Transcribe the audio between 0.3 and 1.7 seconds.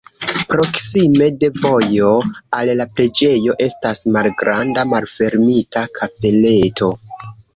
Proksime de